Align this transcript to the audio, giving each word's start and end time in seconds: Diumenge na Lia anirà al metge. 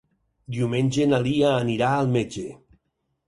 Diumenge 0.55 1.05
na 1.11 1.19
Lia 1.27 1.51
anirà 1.65 1.91
al 1.97 2.09
metge. 2.17 2.47